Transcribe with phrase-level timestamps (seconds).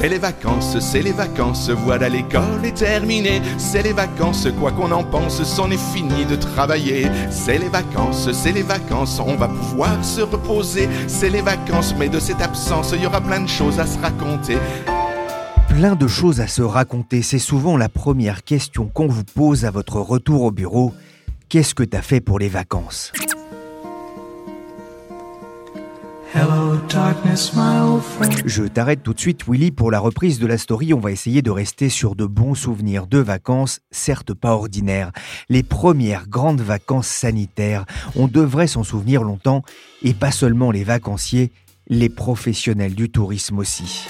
[0.00, 3.42] C'est les vacances, c'est les vacances, voilà l'école est terminée.
[3.58, 7.06] C'est les vacances, quoi qu'on en pense, c'en est fini de travailler.
[7.30, 10.88] C'est les vacances, c'est les vacances, on va pouvoir se reposer.
[11.06, 13.98] C'est les vacances, mais de cette absence, il y aura plein de choses à se
[13.98, 14.56] raconter.
[15.68, 19.70] Plein de choses à se raconter, c'est souvent la première question qu'on vous pose à
[19.70, 20.94] votre retour au bureau.
[21.50, 23.12] Qu'est-ce que t'as fait pour les vacances?
[28.46, 29.70] Je t'arrête tout de suite, Willy.
[29.70, 33.06] Pour la reprise de la story, on va essayer de rester sur de bons souvenirs
[33.06, 35.10] de vacances, certes pas ordinaires.
[35.48, 37.84] Les premières grandes vacances sanitaires.
[38.16, 39.62] On devrait s'en souvenir longtemps,
[40.02, 41.52] et pas seulement les vacanciers,
[41.88, 44.06] les professionnels du tourisme aussi.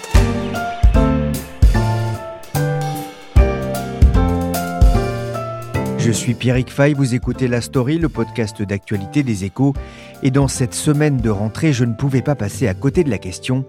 [6.00, 9.74] Je suis Pierrick Fay, vous écoutez La Story, le podcast d'actualité des échos.
[10.22, 13.18] Et dans cette semaine de rentrée, je ne pouvais pas passer à côté de la
[13.18, 13.64] question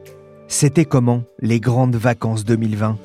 [0.51, 2.97] c'était comment les grandes vacances 2020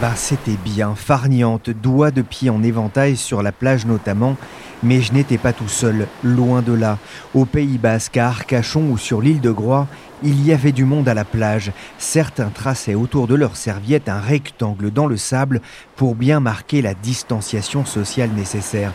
[0.00, 4.36] Bah, c'était bien, farniante, doigts de pied en éventail sur la plage notamment,
[4.82, 6.98] mais je n'étais pas tout seul, loin de là.
[7.34, 9.86] Au Pays Basque, à Arcachon ou sur l'île de Groix,
[10.22, 11.72] il y avait du monde à la plage.
[11.98, 15.60] Certains traçaient autour de leur serviette un rectangle dans le sable
[15.94, 18.92] pour bien marquer la distanciation sociale nécessaire.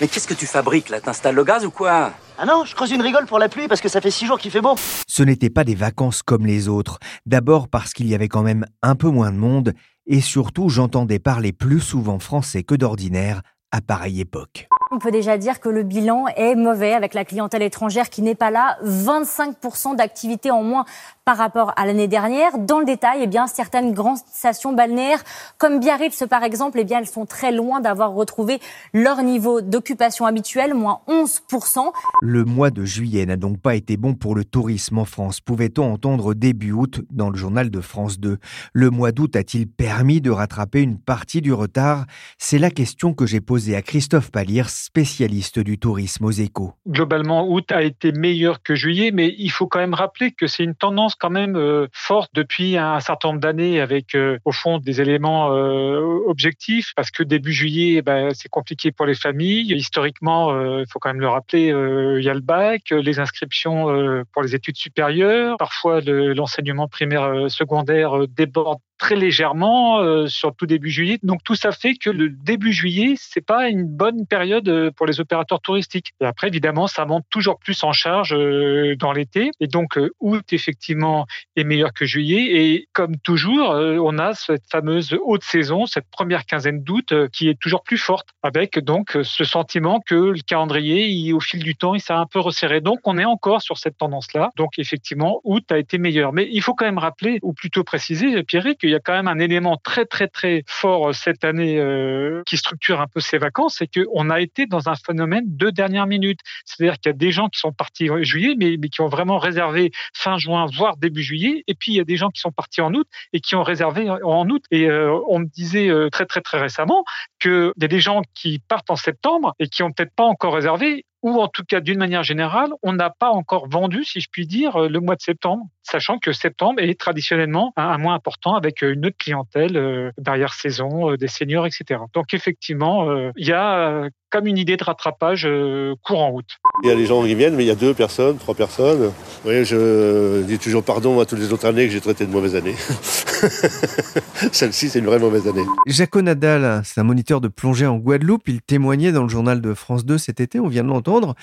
[0.00, 1.00] Mais qu'est-ce que tu fabriques là?
[1.00, 2.12] T'installes le gaz ou quoi?
[2.38, 4.38] Ah non, je creuse une rigole pour la pluie parce que ça fait six jours
[4.38, 4.76] qu'il fait beau.
[5.06, 6.98] Ce n'étaient pas des vacances comme les autres.
[7.26, 9.74] D'abord parce qu'il y avait quand même un peu moins de monde,
[10.06, 14.68] et surtout j'entendais parler plus souvent français que d'ordinaire à pareille époque.
[14.92, 18.34] On peut déjà dire que le bilan est mauvais avec la clientèle étrangère qui n'est
[18.34, 18.76] pas là.
[18.84, 20.84] 25% d'activité en moins
[21.24, 22.58] par rapport à l'année dernière.
[22.58, 25.22] Dans le détail, eh bien, certaines grandes stations balnéaires,
[25.58, 28.58] comme Biarritz par exemple, eh bien, elles sont très loin d'avoir retrouvé
[28.92, 31.92] leur niveau d'occupation habituel, moins 11%.
[32.22, 35.40] Le mois de juillet n'a donc pas été bon pour le tourisme en France.
[35.40, 38.38] Pouvait-on entendre début août dans le journal de France 2
[38.72, 42.06] Le mois d'août a-t-il permis de rattraper une partie du retard?
[42.38, 46.72] C'est la question que j'ai posée à Christophe Paliers, spécialiste du tourisme aux échos.
[46.88, 50.64] Globalement, août a été meilleur que juillet, mais il faut quand même rappeler que c'est
[50.64, 54.78] une tendance quand même euh, forte depuis un certain nombre d'années avec euh, au fond
[54.78, 59.74] des éléments euh, objectifs parce que début juillet eh ben, c'est compliqué pour les familles
[59.74, 63.86] historiquement il faut quand même le rappeler il y a le bac les inscriptions
[64.32, 70.90] pour les études supérieures parfois l'enseignement primaire secondaire déborde très légèrement euh, sur tout début
[70.90, 71.18] juillet.
[71.22, 75.06] Donc tout ça fait que le début juillet, c'est pas une bonne période euh, pour
[75.06, 76.12] les opérateurs touristiques.
[76.20, 79.50] Et après, évidemment, ça monte toujours plus en charge euh, dans l'été.
[79.58, 82.60] Et donc août, effectivement, est meilleur que juillet.
[82.60, 87.58] Et comme toujours, on a cette fameuse haute saison, cette première quinzaine d'août, qui est
[87.58, 92.00] toujours plus forte, avec donc ce sentiment que le calendrier, au fil du temps, il
[92.00, 92.80] s'est un peu resserré.
[92.82, 94.50] Donc on est encore sur cette tendance-là.
[94.56, 96.32] Donc effectivement, août a été meilleur.
[96.34, 99.12] Mais il faut quand même rappeler, ou plutôt préciser, Pierre, que il y a quand
[99.12, 103.20] même un élément très très très fort euh, cette année euh, qui structure un peu
[103.20, 106.40] ces vacances, c'est qu'on a été dans un phénomène de dernière minute.
[106.64, 109.08] C'est-à-dire qu'il y a des gens qui sont partis en juillet, mais, mais qui ont
[109.08, 112.40] vraiment réservé fin juin, voire début juillet, et puis il y a des gens qui
[112.40, 114.64] sont partis en août et qui ont réservé en août.
[114.70, 117.04] Et euh, on me disait très très très récemment
[117.40, 120.54] qu'il y a des gens qui partent en septembre et qui ont peut-être pas encore
[120.54, 124.28] réservé ou en tout cas d'une manière générale, on n'a pas encore vendu, si je
[124.30, 125.64] puis dire, le mois de septembre.
[125.90, 131.28] Sachant que septembre est traditionnellement un, mois important avec une autre clientèle derrière saison, des
[131.28, 132.00] seniors, etc.
[132.14, 136.58] Donc effectivement, il y a comme une idée de rattrapage euh, courant route.
[136.84, 139.12] Il y a les gens qui viennent, mais il y a deux personnes, trois personnes.
[139.44, 142.54] Oui, je dis toujours pardon à toutes les autres années que j'ai traité de mauvaises
[142.54, 142.76] années.
[144.52, 145.64] Celle-ci, c'est une vraie mauvaise année.
[145.86, 148.48] Jaco Nadal, c'est un moniteur de plongée en Guadeloupe.
[148.48, 151.34] Il témoignait dans le journal de France 2 cet été, on vient de l'entendre.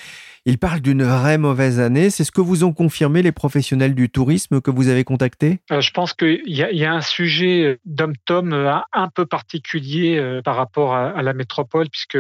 [0.46, 2.10] Il parle d'une vraie mauvaise année.
[2.10, 5.82] C'est ce que vous ont confirmé les professionnels du tourisme que vous avez contactés euh,
[5.82, 11.22] Je pense qu'il y, a un sujet d'homme-tom euh, un peu particulier par rapport à,
[11.22, 12.18] la métropole, puisque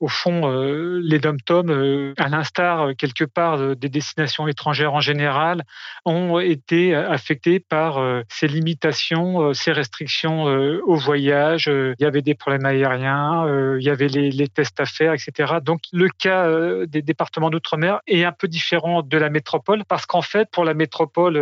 [0.00, 5.00] au fond, euh, les dom-toms, euh, à l'instar euh, quelque part des destinations étrangères en
[5.00, 5.62] général,
[6.04, 11.66] ont été affectés par ces limitations, ces restrictions au voyage.
[11.66, 13.46] Il y avait des problèmes aériens,
[13.78, 15.54] il y avait les, tests à faire, etc.
[15.62, 16.48] Donc le cas
[16.86, 20.74] des départements d'outre-mer est un peu différent de la métropole parce qu'en fait, pour la
[20.74, 21.35] métropole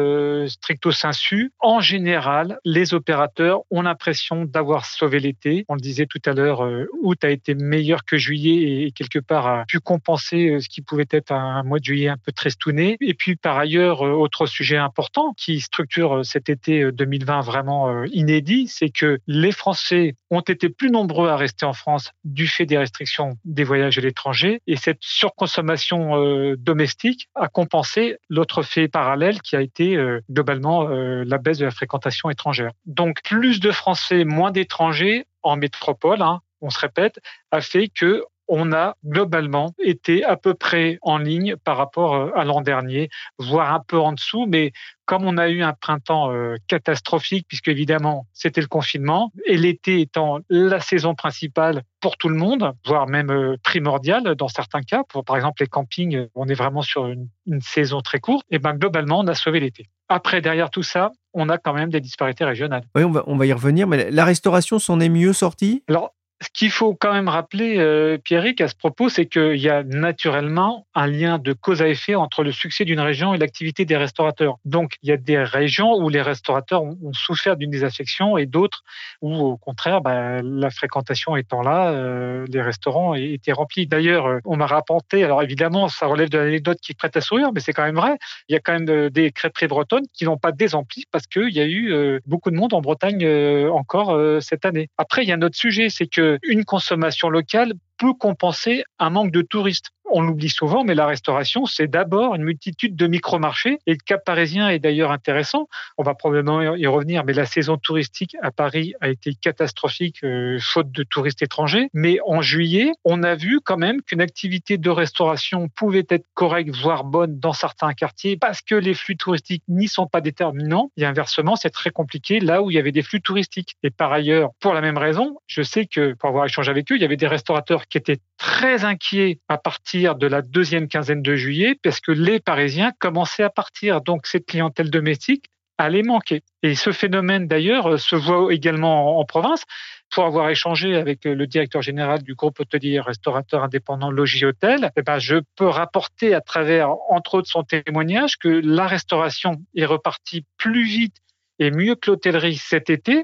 [0.48, 5.64] stricto sensu, en général, les opérateurs ont l'impression d'avoir sauvé l'été.
[5.68, 6.66] On le disait tout à l'heure,
[7.02, 10.82] août a été meilleur que juillet et quelque part a pu compenser euh, ce qui
[10.82, 12.96] pouvait être un mois de juillet un peu tristouné.
[13.00, 18.04] Et puis par ailleurs, euh, autre sujet important qui structure euh, cet été 2020 vraiment
[18.04, 22.66] inédit, c'est que les Français ont été plus nombreux à rester en France du fait
[22.66, 29.40] des restrictions des voyages à l'étranger et cette surconsommation domestique a compensé l'autre fait parallèle
[29.42, 29.83] qui a été
[30.30, 32.72] globalement la baisse de la fréquentation étrangère.
[32.86, 37.20] Donc plus de Français, moins d'étrangers en métropole, hein, on se répète,
[37.50, 42.30] a fait que on a globalement été à peu près en ligne par rapport euh,
[42.34, 43.08] à l'an dernier,
[43.38, 44.72] voire un peu en dessous, mais
[45.06, 50.00] comme on a eu un printemps euh, catastrophique, puisque évidemment c'était le confinement, et l'été
[50.00, 55.02] étant la saison principale pour tout le monde, voire même euh, primordiale dans certains cas,
[55.08, 57.28] pour par exemple les campings, on est vraiment sur une,
[57.60, 59.88] saison très courte, et ben globalement on a sauvé l'été.
[60.08, 62.84] Après, derrière tout ça, on a quand même des disparités régionales.
[62.94, 65.82] Oui, on va, on va y revenir, mais la restauration s'en est mieux sortie?
[65.88, 66.12] Alors,
[66.44, 69.82] ce qu'il faut quand même rappeler, euh, Pierrick, à ce propos, c'est qu'il y a
[69.82, 73.96] naturellement un lien de cause à effet entre le succès d'une région et l'activité des
[73.96, 74.58] restaurateurs.
[74.66, 78.84] Donc, il y a des régions où les restaurateurs ont, souffert d'une désaffection et d'autres
[79.22, 83.86] où, au contraire, bah, la fréquentation étant là, euh, les restaurants étaient remplis.
[83.86, 87.52] D'ailleurs, euh, on m'a rapporté, alors évidemment, ça relève de l'anecdote qui prête à sourire,
[87.54, 88.18] mais c'est quand même vrai.
[88.50, 91.60] Il y a quand même des crêperies bretonnes qui n'ont pas désempli parce qu'il y
[91.60, 93.26] a eu beaucoup de monde en Bretagne
[93.70, 94.88] encore cette année.
[94.98, 99.10] Après, il y a un autre sujet, c'est que une consommation locale peut compenser un
[99.10, 103.78] manque de touristes on l'oublie souvent, mais la restauration, c'est d'abord une multitude de micro-marchés.
[103.86, 105.68] Et le cap parisien est d'ailleurs intéressant.
[105.98, 110.58] On va probablement y revenir, mais la saison touristique à Paris a été catastrophique, euh,
[110.60, 111.88] faute de touristes étrangers.
[111.94, 116.76] Mais en juillet, on a vu quand même qu'une activité de restauration pouvait être correcte,
[116.76, 120.92] voire bonne dans certains quartiers, parce que les flux touristiques n'y sont pas déterminants.
[120.96, 123.74] Et inversement, c'est très compliqué là où il y avait des flux touristiques.
[123.82, 126.94] Et par ailleurs, pour la même raison, je sais que pour avoir échangé avec eux,
[126.94, 131.22] il y avait des restaurateurs qui étaient très inquiets à partir de la deuxième quinzaine
[131.22, 134.00] de juillet parce que les Parisiens commençaient à partir.
[134.00, 135.46] Donc cette clientèle domestique
[135.78, 136.42] allait manquer.
[136.62, 139.64] Et ce phénomène d'ailleurs euh, se voit également en province.
[140.10, 145.02] Pour avoir échangé avec le directeur général du groupe hôtelier restaurateur indépendant Logis Hôtel, eh
[145.02, 150.44] ben, je peux rapporter à travers, entre autres, son témoignage que la restauration est repartie
[150.56, 151.16] plus vite
[151.58, 153.22] et mieux que l'hôtellerie cet été,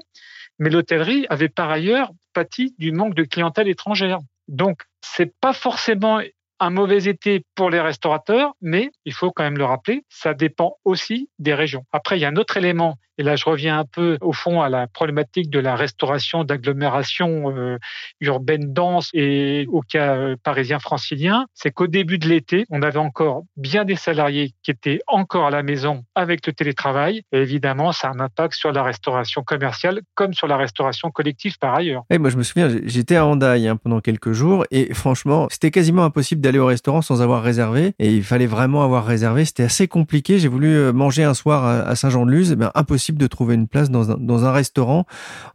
[0.59, 4.19] mais l'hôtellerie avait par ailleurs pâti du manque de clientèle étrangère.
[4.51, 6.21] Donc, c'est pas forcément
[6.59, 10.75] un mauvais été pour les restaurateurs, mais il faut quand même le rappeler, ça dépend
[10.83, 11.85] aussi des régions.
[11.91, 14.61] Après, il y a un autre élément et là je reviens un peu au fond
[14.61, 17.77] à la problématique de la restauration d'agglomération euh,
[18.19, 22.97] urbaine dense et au cas euh, parisien francilien, c'est qu'au début de l'été, on avait
[22.97, 27.21] encore bien des salariés qui étaient encore à la maison avec le télétravail.
[27.31, 31.59] Et évidemment ça a un impact sur la restauration commerciale comme sur la restauration collective
[31.59, 32.01] par ailleurs.
[32.09, 34.65] Et moi je me souviens, j'étais à Handaï hein, pendant quelques jours.
[34.71, 37.93] Et franchement c'était quasiment impossible d'aller au restaurant sans avoir réservé.
[37.99, 41.65] Et il fallait vraiment avoir réservé, c'était assez compliqué, j'ai voulu euh, manger un soir
[41.65, 45.05] à Saint-Jean-de-Luz, ben impossible de trouver une place dans un, restaurant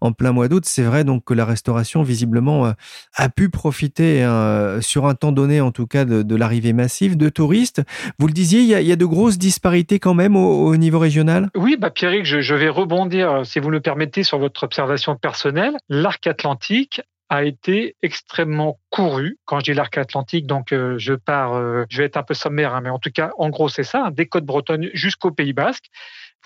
[0.00, 0.64] en plein mois d'août.
[0.66, 2.72] C'est vrai donc que la restauration visiblement euh,
[3.14, 7.28] a pu profiter hein, sur un temps donné en tout cas de, l'arrivée massive de
[7.28, 7.82] touristes.
[8.18, 11.48] Vous le disiez, il y a, de grosses disparités quand même au, niveau régional?
[11.54, 15.76] Oui, bah Pierrick, je, vais rebondir, euh, si vous le permettez, sur votre observation personnelle.
[15.88, 19.38] L'arc atlantique a été extrêmement couru.
[19.44, 21.54] Quand je dis l'arc atlantique, donc euh, je pars,
[21.88, 24.06] je vais être un peu sommaire, hein, mais en tout cas, en gros, c'est ça,
[24.06, 25.86] hein, des côtes bretonnes jusqu'au Pays Basque.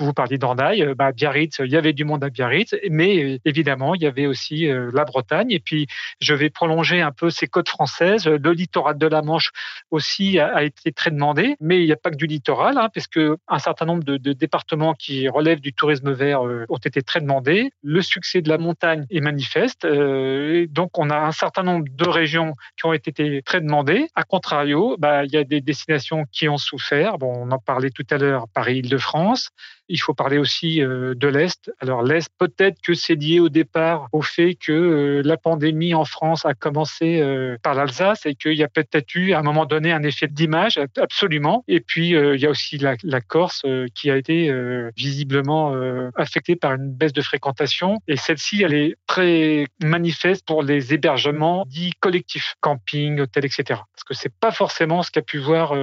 [0.01, 4.03] Vous parliez d'Andaille, bah, Biarritz, il y avait du monde à Biarritz, mais évidemment, il
[4.03, 5.51] y avait aussi la Bretagne.
[5.51, 5.87] Et puis,
[6.21, 8.27] je vais prolonger un peu ces côtes françaises.
[8.27, 9.51] Le littoral de la Manche
[9.91, 13.07] aussi a, été très demandé, mais il n'y a pas que du littoral, hein, parce
[13.07, 17.71] que un certain nombre de, départements qui relèvent du tourisme vert ont été très demandés.
[17.83, 19.87] Le succès de la montagne est manifeste.
[19.87, 24.09] donc, on a un certain nombre de régions qui ont été très demandées.
[24.15, 27.19] A contrario, bah, il y a des destinations qui ont souffert.
[27.19, 29.51] Bon, on en parlait tout à l'heure, Paris-Île-de-France.
[29.93, 31.73] Il faut parler aussi euh, de l'Est.
[31.81, 36.05] Alors l'Est, peut-être que c'est lié au départ au fait que euh, la pandémie en
[36.05, 39.67] France a commencé euh, par l'Alsace et qu'il y a peut-être eu à un moment
[39.67, 41.65] donné un effet d'image, absolument.
[41.67, 44.51] Et puis il y a aussi la, Corse qui a été
[44.97, 45.75] visiblement
[46.17, 47.99] affectée par une baisse de fréquentation.
[48.09, 53.65] Et celle-ci, elle est très manifeste pour les hébergements dits collectifs, camping, hôtel, etc.
[53.67, 55.75] Parce que c'est pas forcément ce qu'a pu voir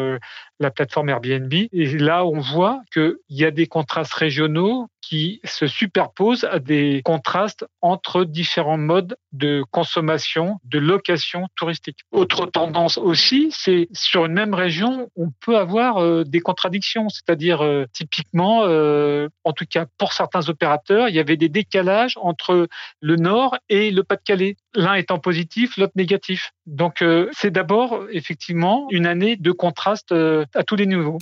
[0.60, 1.54] la plateforme Airbnb.
[1.54, 3.68] Et là, on voit qu'il y a des
[3.98, 11.48] contrastes régionaux qui se superposent à des contrastes entre différents modes de consommation, de location
[11.56, 12.00] touristique.
[12.12, 17.64] Autre tendance aussi, c'est sur une même région, on peut avoir euh, des contradictions, c'est-à-dire
[17.64, 22.68] euh, typiquement, euh, en tout cas pour certains opérateurs, il y avait des décalages entre
[23.02, 26.52] le Nord et le Pas-de-Calais, l'un étant positif, l'autre négatif.
[26.68, 31.18] Donc c'est d'abord effectivement une année de contraste à tous les niveaux.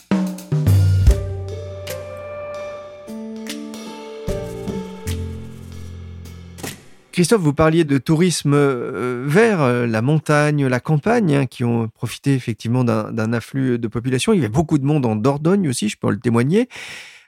[7.16, 11.88] Christophe, vous parliez de tourisme euh, vert, euh, la montagne, la campagne, hein, qui ont
[11.88, 14.34] profité effectivement d'un afflux de population.
[14.34, 16.68] Il y avait beaucoup de monde en Dordogne aussi, je peux le témoigner.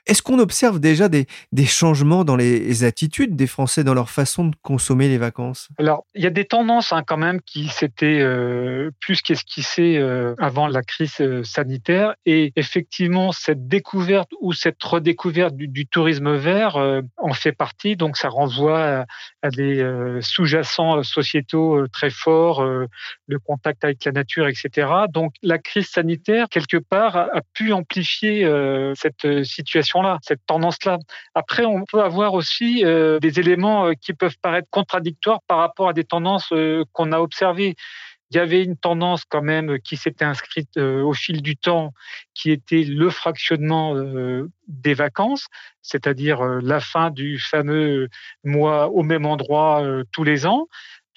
[0.08, 1.26] Est-ce qu'on observe déjà des,
[1.66, 5.68] changements dans les attitudes des Français dans leur façon de consommer les vacances?
[5.78, 10.34] Alors, il y a des tendances hein, quand même qui s'étaient euh, plus qu'esquissées euh,
[10.38, 12.14] avant la crise euh, sanitaire.
[12.24, 16.76] Et effectivement, cette découverte ou cette redécouverte du, tourisme vert
[17.18, 17.96] en fait partie.
[17.96, 19.04] Donc, ça renvoie
[19.42, 24.88] à, des sous-jacents sociétaux très forts, le contact avec la nature, etc.
[25.10, 28.46] Donc, la crise sanitaire, quelque part, a pu amplifier
[28.94, 30.98] cette situation cette tendance-là.
[31.34, 35.88] Après, on peut avoir aussi euh, des éléments euh, qui peuvent paraître contradictoires par rapport
[35.88, 37.74] à des tendances euh, qu'on a observées.
[38.30, 41.94] Il y avait une tendance quand même qui s'était inscrite au fil du temps,
[42.34, 43.94] qui était le fractionnement
[44.66, 45.46] des vacances,
[45.80, 48.10] c'est-à-dire la fin du fameux
[48.44, 50.66] mois au même endroit tous les ans.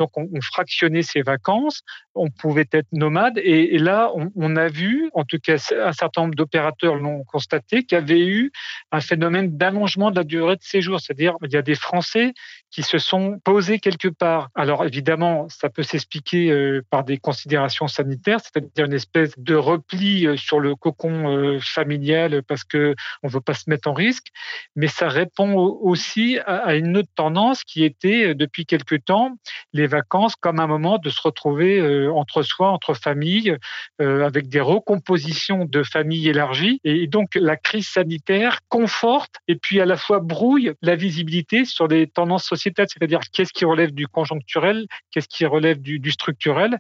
[0.02, 1.84] Donc, on, fractionnait ses vacances,
[2.16, 3.38] on pouvait être nomade.
[3.38, 7.98] Et, là, on, a vu, en tout cas, un certain nombre d'opérateurs l'ont constaté, qu'il
[7.98, 8.52] y avait eu
[8.92, 11.00] un phénomène d'allongement de la durée de séjour.
[11.00, 12.34] C'est-à-dire, il y a des Français
[12.70, 14.50] qui se sont posés quelque part.
[14.56, 20.26] Alors, évidemment, ça peut s'expliquer euh, par des considérations sanitaires, c'est-à-dire une espèce de repli
[20.26, 24.28] euh, sur le cocon euh, familial parce que on veut pas se mettre en risque.
[24.76, 29.36] Mais ça répond aussi à une autre tendance qui était, depuis quelque temps,
[29.74, 33.58] les vacances comme un moment de se retrouver entre soi, entre familles,
[34.02, 36.80] euh, avec des recompositions de familles élargies.
[36.84, 41.88] Et donc la crise sanitaire conforte et puis à la fois brouille la visibilité sur
[41.88, 46.80] les tendances sociétales, c'est-à-dire qu'est-ce qui relève du conjoncturel, qu'est-ce qui relève du structurel.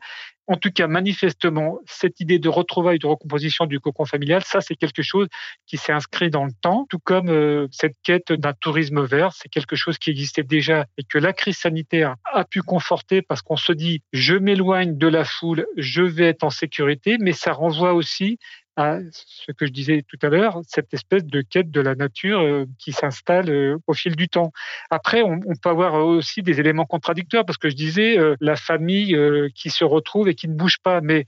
[0.51, 4.75] En tout cas, manifestement, cette idée de retrouvailles, de recomposition du cocon familial, ça, c'est
[4.75, 5.29] quelque chose
[5.65, 9.47] qui s'est inscrit dans le temps, tout comme euh, cette quête d'un tourisme vert, c'est
[9.47, 13.55] quelque chose qui existait déjà et que la crise sanitaire a pu conforter parce qu'on
[13.55, 17.93] se dit, je m'éloigne de la foule, je vais être en sécurité, mais ça renvoie
[17.93, 18.37] aussi
[18.75, 22.39] à ce que je disais tout à l'heure, cette espèce de quête de la nature
[22.39, 24.51] euh, qui s'installe euh, au fil du temps.
[24.89, 29.15] Après, on, peut avoir aussi des éléments contradictoires parce que je disais euh, la famille
[29.53, 31.25] qui se retrouve et qui ne bouge pas, mais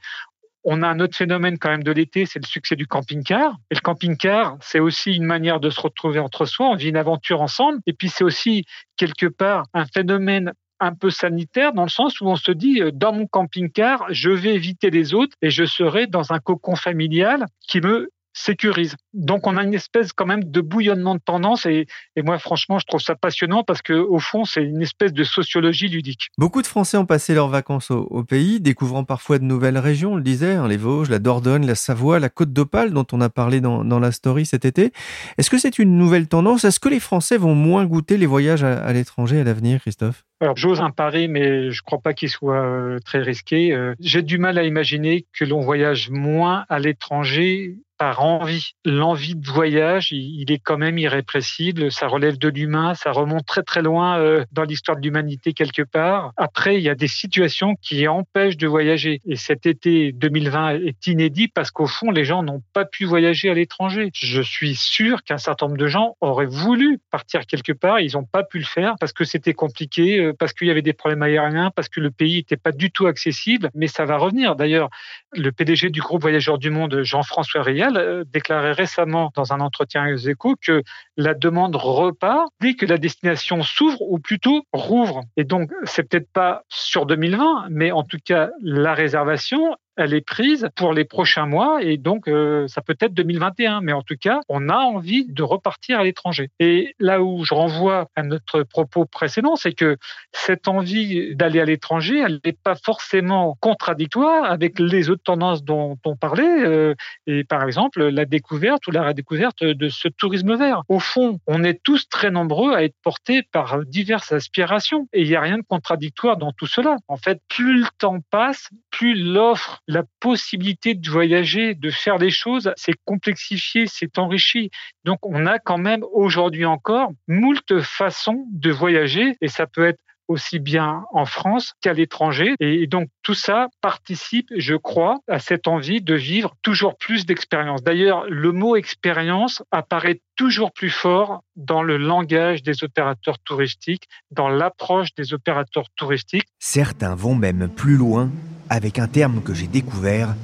[0.64, 3.58] on a un autre phénomène quand même de l'été, c'est le succès du camping-car.
[3.70, 6.98] Et le camping-car, c'est aussi une manière de se retrouver entre soi, on vit une
[6.98, 7.80] aventure ensemble.
[7.86, 12.28] Et puis c'est aussi quelque part un phénomène un peu sanitaire dans le sens où
[12.28, 16.08] on se dit euh, dans mon camping-car, je vais éviter les autres et je serai
[16.08, 18.96] dans un cocon familial qui me sécurise.
[19.14, 21.86] Donc on a une espèce quand même de bouillonnement de tendance et,
[22.18, 25.88] moi franchement je trouve ça passionnant parce que au fond c'est une espèce de sociologie
[25.88, 26.30] ludique.
[26.38, 30.16] Beaucoup de Français ont passé leurs vacances au, pays, découvrant parfois de nouvelles régions, on
[30.16, 33.62] le disait, les Vosges, la Dordogne, la Savoie, la Côte d'Opale dont on a parlé
[33.62, 34.92] dans, la story cet été.
[35.38, 36.66] Est-ce que c'est une nouvelle tendance?
[36.66, 40.24] Est-ce que les Français vont moins goûter les voyages à l'étranger à l'avenir, Christophe?
[40.44, 43.74] Alors j'ose un pari, mais je ne crois pas qu'il soit très risqué.
[44.02, 48.74] J'ai du mal à imaginer que l'on voyage moins à l'étranger par envie.
[48.86, 51.92] L'envie de voyage, il est quand même irrépressible.
[51.92, 55.84] Ça relève de l'humain, ça remonte très très loin euh, dans l'histoire de l'humanité quelque
[55.84, 56.34] part.
[56.38, 59.22] Après, il y a des situations qui empêchent de voyager.
[59.26, 63.50] Et cet été 2020 est inédit parce qu'au fond, les gens n'ont pas pu voyager
[63.50, 64.10] à l'étranger.
[64.14, 68.26] Je suis sûr qu'un certain nombre de gens auraient voulu partir quelque part, ils n'ont
[68.26, 71.22] pas pu le faire parce que c'était compliqué, euh, parce qu'il y avait des problèmes
[71.22, 73.70] aériens, parce que le pays n'était pas du tout accessible.
[73.74, 74.56] Mais ça va revenir.
[74.56, 74.90] D'ailleurs,
[75.34, 80.12] le PDG du groupe Voyageurs du Monde, Jean-François Rial, euh, déclaré récemment dans un entretien
[80.14, 80.84] aux échos que
[81.18, 85.22] la demande repart dès que la destination s'ouvre ou plutôt rouvre.
[85.38, 90.26] Et donc, c'est peut-être pas sur 2020, mais en tout cas, la réservation, elle est
[90.26, 93.82] prise pour les prochains mois et donc euh, ça peut être 2021.
[93.82, 96.50] Mais en tout cas, on a envie de repartir à l'étranger.
[96.60, 99.98] Et là où je renvoie à notre propos précédent, c'est que
[100.32, 105.98] cette envie d'aller à l'étranger, elle n'est pas forcément contradictoire avec les autres tendances dont
[106.06, 106.66] on parlait.
[106.66, 106.96] Euh,
[107.28, 110.84] et par exemple, la découverte ou la redécouverte de ce tourisme vert.
[110.90, 115.08] Au fond, on est tous très nombreux à être portés par diverses aspirations.
[115.14, 116.98] Et il n'y a rien de contradictoire dans tout cela.
[117.08, 122.30] En fait, plus le temps passe, plus l'offre la possibilité de voyager, de faire des
[122.30, 124.70] choses, c'est complexifié, c'est enrichi.
[125.04, 130.00] Donc on a quand même aujourd'hui encore moult façons de voyager et ça peut être
[130.28, 132.56] aussi bien en France qu'à l'étranger.
[132.60, 137.84] Et donc tout ça participe, je crois, à cette envie de vivre toujours plus d'expériences.
[137.84, 144.50] D'ailleurs, le mot expérience apparaît toujours plus fort dans le langage des opérateurs touristiques, dans
[144.50, 146.48] l'approche des opérateurs touristiques.
[146.60, 148.32] Certains vont même plus loin
[148.70, 150.36] avec un terme que j'ai découvert,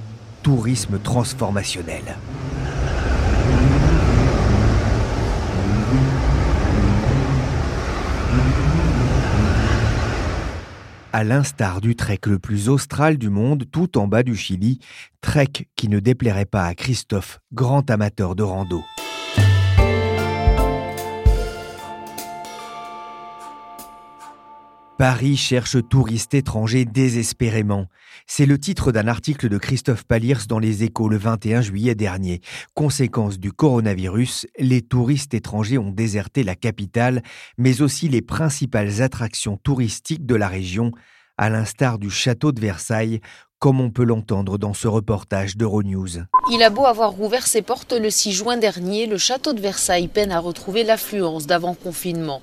[0.44, 2.04] tourisme transformationnel.
[11.12, 14.80] À l'instar du trek le plus austral du monde, tout en bas du Chili,
[15.22, 18.84] trek qui ne déplairait pas à Christophe, grand amateur de rando.
[25.00, 27.86] Paris cherche touristes étrangers désespérément.
[28.27, 32.41] C'est le titre d'un article de Christophe Paliers dans Les Échos le 21 juillet dernier.
[32.74, 37.24] Conséquence du coronavirus, les touristes étrangers ont déserté la capitale,
[37.58, 40.91] mais aussi les principales attractions touristiques de la région,
[41.38, 43.22] à l'instar du château de Versailles,
[43.58, 46.25] comme on peut l'entendre dans ce reportage d'Euronews.
[46.51, 50.10] Il a beau avoir rouvert ses portes le 6 juin dernier, le château de Versailles
[50.10, 52.41] peine à retrouver l'affluence d'avant-confinement.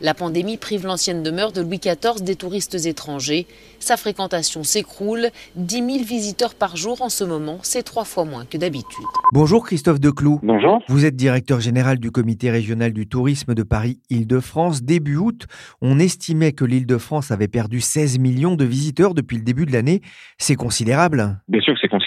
[0.00, 3.46] La pandémie prive l'ancienne demeure de Louis XIV des touristes étrangers.
[3.78, 5.28] Sa fréquentation s'écroule.
[5.56, 9.04] 10 000 visiteurs par jour en ce moment, c'est trois fois moins que d'habitude.
[9.32, 10.40] Bonjour Christophe Declou.
[10.42, 10.82] Bonjour.
[10.88, 14.82] Vous êtes directeur général du comité régional du tourisme de Paris-Île-de-France.
[14.82, 15.46] Début août,
[15.80, 20.00] on estimait que l'Île-de-France avait perdu 16 millions de visiteurs depuis le début de l'année.
[20.38, 22.05] C'est considérable Bien sûr que c'est considérable.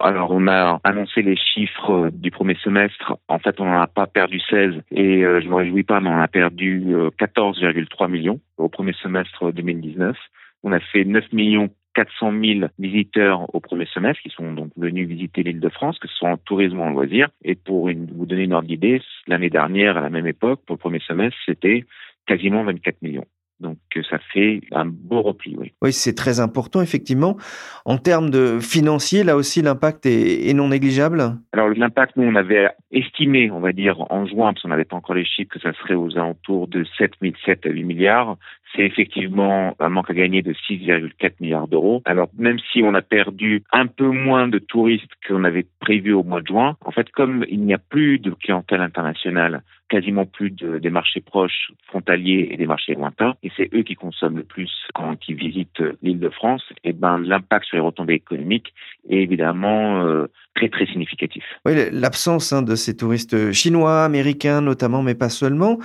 [0.00, 3.16] Alors on a annoncé les chiffres du premier semestre.
[3.28, 6.00] En fait, on n'en a pas perdu 16 et euh, je ne me réjouis pas,
[6.00, 10.16] mais on a perdu 14,3 millions au premier semestre 2019.
[10.62, 15.08] On a fait 9 millions 400 000 visiteurs au premier semestre qui sont donc venus
[15.08, 17.28] visiter l'île de France, que ce soit en tourisme ou en loisir.
[17.42, 20.80] Et pour vous donner une ordre d'idée, l'année dernière, à la même époque, pour le
[20.80, 21.84] premier semestre, c'était
[22.26, 23.24] quasiment 24 millions.
[23.60, 25.72] Donc euh, ça fait un beau repli, oui.
[25.80, 27.36] Oui, c'est très important, effectivement.
[27.84, 31.36] En termes de financier, là aussi, l'impact est, non négligeable?
[31.52, 34.96] Alors l'impact, nous, on avait estimé, on va dire, en juin, parce qu'on n'avait pas
[34.96, 37.12] encore les chiffres, que ça serait aux alentours de 7,
[37.44, 38.36] 7 à 8 milliards.
[38.74, 42.02] C'est effectivement un manque à gagner de 6,4 milliards d'euros.
[42.04, 46.22] Alors même si on a perdu un peu moins de touristes qu'on avait prévu au
[46.22, 50.50] mois de juin, en fait, comme il n'y a plus de clientèle internationale quasiment plus
[50.50, 54.44] de, des marchés proches, frontaliers et des marchés lointains, et c'est eux qui consomment le
[54.44, 58.74] plus quand ils visitent l'île de France, et ben l'impact sur les retombées économiques
[59.08, 61.44] est évidemment euh, très très significatif.
[61.64, 65.78] Oui, l'absence hein, de ces touristes chinois, américains notamment, mais pas seulement,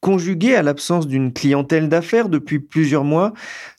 [0.00, 3.32] conjugué à l'absence d'une clientèle d'affaires depuis plusieurs mois,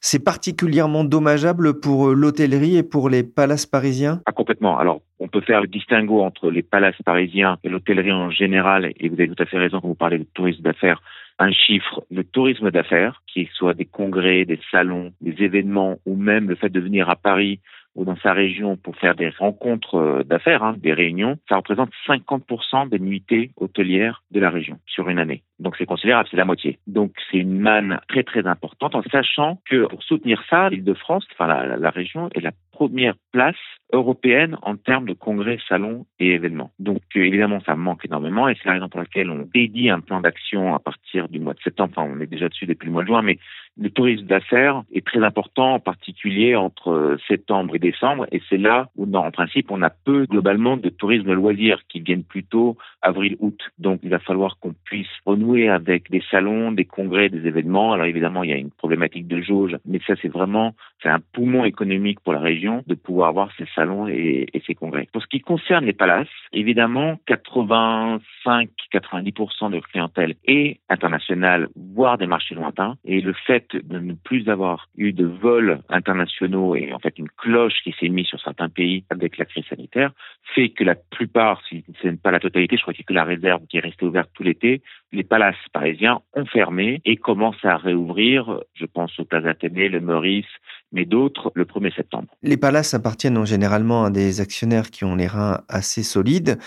[0.10, 4.22] c'est particulièrement dommageable pour l'hôtellerie et pour les palaces parisiens?
[4.26, 4.80] Ah, complètement.
[4.80, 9.10] Alors on peut faire le distinguo entre les palaces parisiens et l'hôtellerie en général, et
[9.10, 11.02] vous avez tout à fait raison quand vous parlez de tourisme d'affaires.
[11.40, 16.48] Un chiffre, le tourisme d'affaires, qui soit des congrès, des salons, des événements, ou même
[16.48, 17.60] le fait de venir à Paris
[17.98, 21.90] ou dans sa région pour faire des rencontres euh, d'affaires, hein, des réunions, ça représente
[22.08, 25.44] 50% des nuitées hôtelières de la région sur une année.
[25.60, 26.78] Donc c'est considérable, c'est la moitié.
[26.86, 31.48] Donc c'est une manne très très importante en sachant que pour soutenir ça, l'Île-de-France, enfin
[31.48, 33.56] la, la région, est la première place
[33.92, 36.72] européenne en termes de congrès, salons et événements.
[36.78, 40.02] Donc euh, évidemment, ça manque énormément et c'est la raison pour laquelle on dédie un
[40.02, 41.94] plan d'action à partir du mois de septembre.
[41.96, 43.40] Enfin, on est déjà dessus depuis le mois de juin, mais
[43.80, 48.26] le tourisme d'affaires est très important, en particulier entre euh, septembre et décembre.
[48.32, 52.24] Et c'est là où, en principe, on a peu globalement de tourisme loisirs qui viennent
[52.24, 53.60] plutôt avril-août.
[53.78, 57.94] Donc il va falloir qu'on puisse renouer avec des salons, des congrès, des événements.
[57.94, 61.20] Alors évidemment, il y a une problématique de jauge, mais ça c'est vraiment c'est un
[61.20, 65.08] poumon économique pour la région de pouvoir avoir ces salons et, et ces congrès.
[65.14, 72.56] Pour ce qui concerne les palaces, évidemment, 85-90% de clientèle est internationale, voire des marchés
[72.56, 72.98] lointains.
[73.06, 77.30] Et le fait de ne plus avoir eu de vols internationaux et en fait une
[77.30, 80.12] cloche qui s'est mise sur certains pays avec la crise sanitaire
[80.56, 83.24] fait que la plupart, si ce n'est pas la totalité, je crois qu'il que la
[83.24, 87.78] réserve qui est restée ouverte tout l'été, les palaces parisiens ont fermé et commencent à
[87.78, 88.62] réouvrir.
[88.74, 90.46] Je pense au Plaza Athénée, le Meurice,
[90.92, 92.28] mais d'autres le 1er septembre.
[92.44, 96.58] Les palaces appartiennent généralement à des actionnaires qui ont les reins assez solides.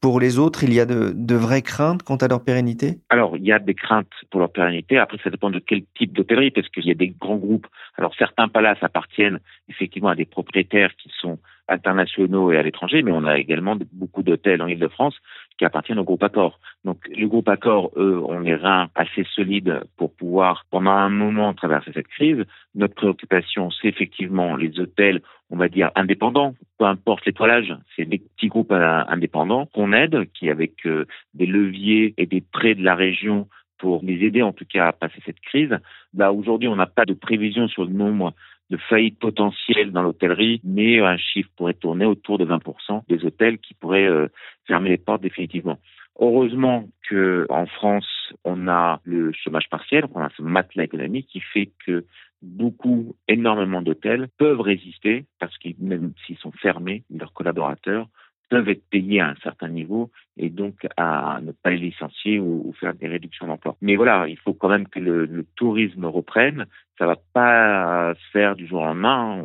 [0.00, 3.00] Pour les autres, il y a de, de, vraies craintes quant à leur pérennité?
[3.08, 4.96] Alors, il y a des craintes pour leur pérennité.
[4.96, 7.66] Après, ça dépend de quel type d'hôtellerie, parce qu'il y a des grands groupes.
[7.96, 11.38] Alors, certains palaces appartiennent effectivement à des propriétaires qui sont
[11.68, 15.16] internationaux et à l'étranger, mais on a également beaucoup d'hôtels en Ile-de-France
[15.58, 16.58] qui appartiennent au groupe Accor.
[16.84, 21.52] Donc le groupe Accor, eux, ont les reins assez solides pour pouvoir, pendant un moment,
[21.52, 22.44] traverser cette crise.
[22.74, 28.18] Notre préoccupation, c'est effectivement les hôtels, on va dire, indépendants, peu importe l'étoilage, c'est des
[28.18, 32.94] petits groupes indépendants qu'on aide, qui avec euh, des leviers et des prêts de la
[32.94, 35.76] région pour les aider en tout cas à passer cette crise.
[36.12, 38.34] Bah, aujourd'hui, on n'a pas de prévision sur le nombre
[38.70, 43.58] de faillites potentielles dans l'hôtellerie, mais un chiffre pourrait tourner autour de 20% des hôtels
[43.58, 44.28] qui pourraient euh,
[44.66, 45.78] fermer les portes définitivement.
[46.20, 51.40] Heureusement que en France, on a le chômage partiel, on a ce matelas économique qui
[51.40, 52.04] fait que
[52.42, 58.08] beaucoup, énormément d'hôtels peuvent résister parce que même s'ils sont fermés, leurs collaborateurs
[58.48, 62.74] peuvent être payés à un certain niveau et donc à ne pas les licencier ou,
[62.80, 63.76] faire des réductions d'emploi.
[63.80, 66.66] Mais voilà, il faut quand même que le, tourisme reprenne.
[66.98, 69.44] Ça va pas se faire du jour au lendemain.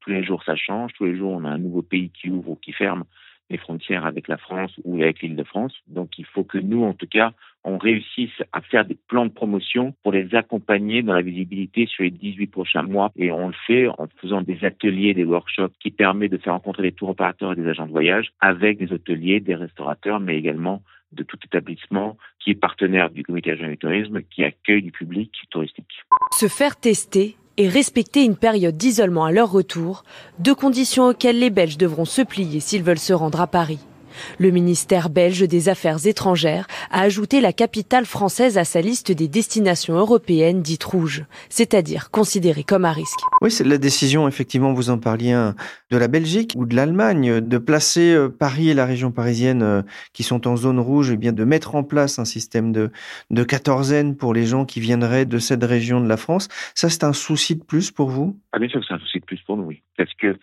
[0.00, 0.92] tous les jours, ça change.
[0.94, 3.04] Tous les jours, on a un nouveau pays qui ouvre ou qui ferme
[3.50, 5.74] les frontières avec la France ou avec l'île de France.
[5.86, 7.32] Donc il faut que nous, en tout cas,
[7.64, 12.04] on réussisse à faire des plans de promotion pour les accompagner dans la visibilité sur
[12.04, 13.10] les 18 prochains mois.
[13.16, 16.84] Et on le fait en faisant des ateliers, des workshops qui permettent de faire rencontrer
[16.84, 20.82] des tours opérateurs et des agents de voyage avec des hôteliers, des restaurateurs, mais également
[21.12, 25.32] de tout établissement qui est partenaire du comité agent du tourisme, qui accueille du public
[25.50, 26.04] touristique.
[26.32, 30.04] Se faire tester et respecter une période d'isolement à leur retour,
[30.38, 33.80] deux conditions auxquelles les Belges devront se plier s'ils veulent se rendre à Paris.
[34.38, 39.28] Le ministère belge des Affaires étrangères a ajouté la capitale française à sa liste des
[39.28, 43.18] destinations européennes dites rouges, c'est-à-dire considérées comme à risque.
[43.40, 45.54] Oui, c'est la décision, effectivement, vous en parliez, hein,
[45.90, 49.82] de la Belgique ou de l'Allemagne, de placer euh, Paris et la région parisienne euh,
[50.12, 52.90] qui sont en zone rouge, et eh bien de mettre en place un système de,
[53.30, 56.48] de quatorzaine pour les gens qui viendraient de cette région de la France.
[56.74, 58.38] Ça, c'est un souci de plus pour vous?
[58.52, 59.82] Ah bien sûr, c'est un souci de plus pour nous, oui.
[59.96, 60.38] Parce que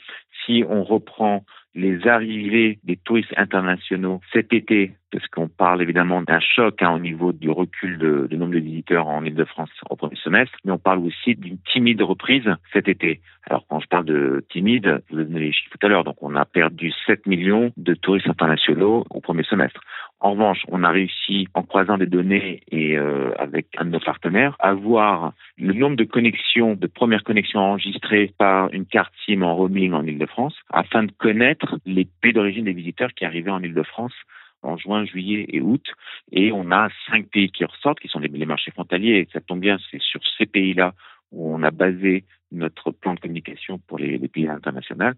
[0.45, 1.43] si on reprend
[1.75, 6.99] les arrivées des touristes internationaux cet été, parce qu'on parle évidemment d'un choc hein, au
[6.99, 10.77] niveau du recul de, de nombre de visiteurs en Ile-de-France au premier semestre, mais on
[10.77, 13.19] parle aussi d'une timide reprise cet été.
[13.47, 16.15] Alors quand je parle de timide, vous avez donné les chiffres tout à l'heure, donc
[16.21, 19.81] on a perdu 7 millions de touristes internationaux au premier semestre.
[20.25, 23.99] En revanche, on a réussi, en croisant des données et euh, avec un de nos
[23.99, 29.43] partenaires, à voir le nombre de connexions, de premières connexions enregistrées par une carte SIM
[29.43, 33.61] en roaming en Ile-de-France, afin de connaître les pays d'origine des visiteurs qui arrivaient en
[33.61, 34.15] Ile-de-France
[34.63, 35.85] en juin, juillet et août.
[36.31, 39.19] Et on a cinq pays qui ressortent, qui sont les, marchés frontaliers.
[39.19, 40.95] Et ça tombe bien, c'est sur ces pays-là
[41.31, 45.11] où on a basé notre plan de communication pour les, pays internationaux,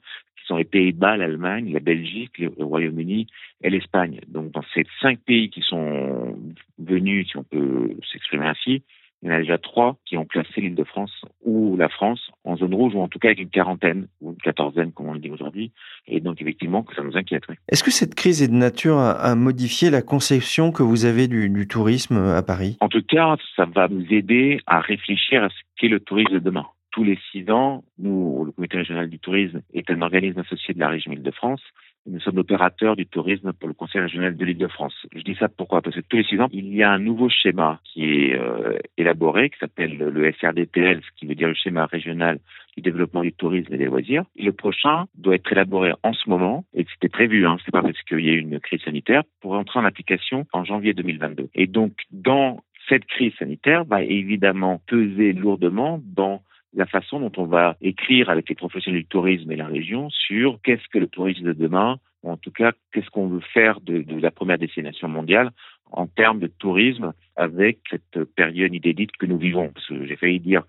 [0.48, 3.28] sont les Pays-Bas, l'Allemagne, la Belgique, le Royaume-Uni
[3.64, 4.22] et l'Espagne.
[4.28, 6.38] Donc dans ces cinq pays qui sont
[6.78, 8.84] venus, si on peut s'exprimer ainsi,
[9.24, 11.12] il y en a déjà trois qui ont placé l'île de France
[11.44, 14.38] ou la France en zone rouge, ou en tout cas avec une quarantaine, ou une
[14.38, 15.72] quatorzaine, comme on le dit aujourd'hui.
[16.06, 17.58] Et donc, effectivement, ça nous inquiéterait.
[17.70, 21.50] Est-ce que cette crise est de nature à, modifier la conception que vous avez du,
[21.50, 22.78] du, tourisme à Paris?
[22.80, 26.40] En tout cas, ça va nous aider à réfléchir à ce qu'est le tourisme de
[26.40, 30.74] demain tous les six ans, nous, le Comité régional du tourisme est un organisme associé
[30.74, 31.62] de la région Île-de-France,
[32.08, 34.96] Nous sommes l'opérateur du tourisme pour le Conseil régional de l'Île-de-France.
[35.14, 35.84] Je dis ça pourquoi?
[35.84, 38.80] Parce que tous les six ans, il y a un nouveau schéma qui est euh,
[38.98, 42.40] élaboré, qui s'appelle le SRDTL, ce qui veut dire le schéma régional
[42.76, 44.24] du développement du tourisme et des loisirs.
[44.36, 48.02] Le prochain doit être élaboré en ce moment, et c'était prévu, hein, c'est pas parce
[48.04, 51.50] qu'il y a eu une crise sanitaire, pour entrer en application en janvier 2022.
[51.54, 56.42] Et donc, dans cette crise sanitaire va évidemment peser lourdement dans
[56.78, 60.60] la façon dont on va écrire avec les professionnels du tourisme et la région sur
[60.64, 64.06] qu'est-ce que le tourisme de demain, ou en tout cas qu'est-ce qu'on veut faire de,
[64.22, 65.52] la première destination mondiale
[65.92, 69.70] en termes de tourisme avec cette période inédite que nous vivons.
[69.70, 70.64] Parce que j'ai failli dire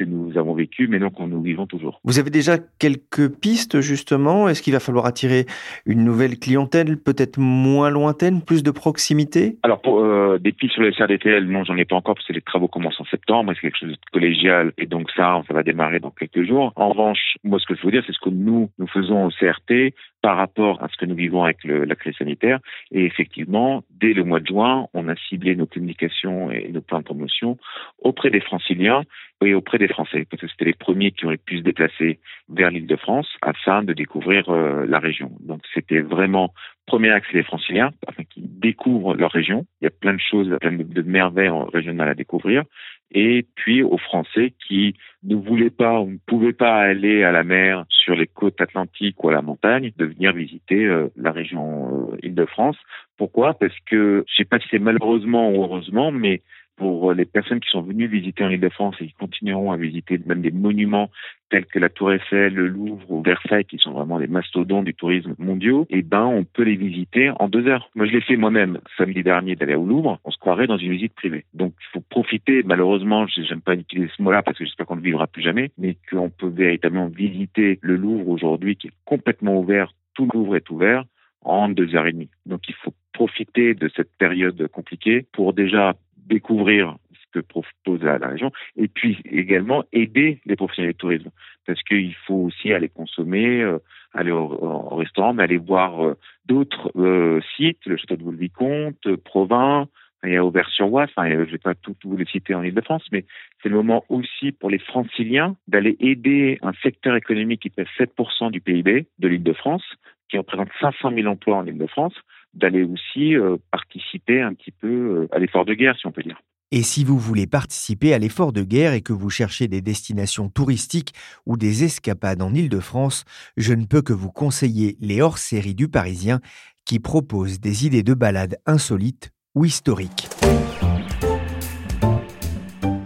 [0.00, 2.00] que nous avons vécu, mais qu'on nous vivons toujours.
[2.04, 4.48] Vous avez déjà quelques pistes justement?
[4.48, 5.44] Est-ce qu'il va falloir attirer
[5.84, 9.58] une nouvelle clientèle, peut-être moins lointaine, plus de proximité?
[9.62, 12.32] Alors pour euh, des pistes sur le SRDTL, non, j'en ai pas encore parce que
[12.32, 15.62] les travaux commencent en septembre, c'est quelque chose de collégial et donc ça, ça va
[15.62, 16.72] démarrer dans quelques jours.
[16.76, 19.30] En revanche, moi ce que je veux dire, c'est ce que nous nous faisons au
[19.30, 22.60] CRT par rapport à ce que nous vivons avec le, la crise sanitaire.
[22.90, 26.98] Et effectivement, dès le mois de juin, on a ciblé nos communications et nos plans
[26.98, 27.58] de promotion
[28.02, 29.02] auprès des franciliens
[29.42, 32.70] et auprès des Français, parce que c'était les premiers qui ont pu se déplacer vers
[32.70, 35.32] l'île de France afin de découvrir euh, la région.
[35.40, 36.52] Donc c'était vraiment
[36.86, 39.64] premier axe les franciliens, afin qu'ils découvrent leur région.
[39.80, 42.64] Il y a plein de choses, plein de, merveilles régionales à découvrir
[43.12, 47.42] et puis aux Français qui ne voulaient pas ou ne pouvaient pas aller à la
[47.42, 52.12] mer sur les côtes atlantiques ou à la montagne, de venir visiter euh, la région
[52.12, 52.76] euh, Île-de-France.
[53.16, 53.54] Pourquoi?
[53.54, 56.42] Parce que, je sais pas si c'est malheureusement ou heureusement, mais
[56.80, 60.40] pour les personnes qui sont venues visiter en Ile-de-France et qui continueront à visiter même
[60.40, 61.10] des monuments
[61.50, 64.94] tels que la Tour Eiffel, le Louvre ou Versailles, qui sont vraiment des mastodontes du
[64.94, 67.90] tourisme mondiaux, eh ben, on peut les visiter en deux heures.
[67.94, 70.20] Moi, je l'ai fait moi-même samedi dernier d'aller au Louvre.
[70.24, 71.44] On se croirait dans une visite privée.
[71.52, 72.62] Donc, il faut profiter.
[72.62, 75.98] Malheureusement, j'aime pas utiliser ce mot-là parce que j'espère qu'on ne vivra plus jamais, mais
[76.10, 79.92] qu'on peut véritablement visiter le Louvre aujourd'hui qui est complètement ouvert.
[80.14, 81.04] Tout le Louvre est ouvert
[81.42, 82.30] en deux heures et demie.
[82.46, 85.94] Donc, il faut profiter de cette période compliquée pour déjà
[86.30, 91.30] découvrir ce que propose la, région et puis également aider les professionnels du tourisme.
[91.66, 93.78] Parce qu'il faut aussi aller consommer, euh,
[94.14, 96.16] aller au, au, restaurant, mais aller voir euh,
[96.46, 99.88] d'autres euh, sites, le château de Vaux-le-Vicomte, Provins,
[100.24, 103.06] il y a Auvers-sur-Oise, enfin, je ne vais pas tout, tout les citer en Ile-de-France,
[103.10, 103.24] mais
[103.62, 108.50] c'est le moment aussi pour les franciliens d'aller aider un secteur économique qui pèse 7%
[108.50, 109.84] du PIB de l'Île-de-France,
[110.28, 112.14] qui représente 500 000 emplois en Ile-de-France,
[112.54, 116.22] d'aller aussi euh, participer un petit peu euh, à l'effort de guerre, si on peut
[116.22, 116.40] dire.
[116.72, 120.48] Et si vous voulez participer à l'effort de guerre et que vous cherchez des destinations
[120.48, 123.24] touristiques ou des escapades en Île-de-France,
[123.56, 126.40] je ne peux que vous conseiller les hors-séries du Parisien
[126.84, 130.28] qui proposent des idées de balades insolites ou historiques.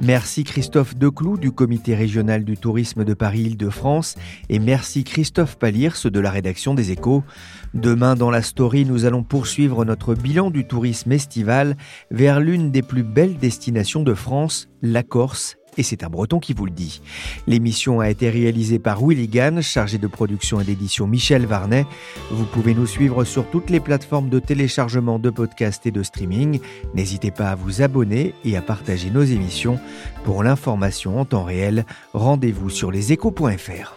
[0.05, 4.17] Merci Christophe Declou du comité régional du tourisme de Paris-Île-de-France
[4.51, 7.25] et merci Christophe Palirs de la rédaction des Échos.
[7.73, 11.79] Demain dans la story, nous allons poursuivre notre bilan du tourisme estival
[12.11, 16.53] vers l'une des plus belles destinations de France, la Corse et c'est un breton qui
[16.53, 17.01] vous le dit.
[17.47, 21.87] L'émission a été réalisée par Willy Gann, chargé de production et d'édition Michel Varnet.
[22.31, 26.61] Vous pouvez nous suivre sur toutes les plateformes de téléchargement de podcasts et de streaming.
[26.95, 29.79] N'hésitez pas à vous abonner et à partager nos émissions.
[30.25, 33.97] Pour l'information en temps réel, rendez-vous sur leséchos.fr.